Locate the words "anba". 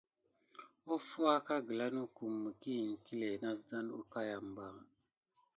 4.47-4.67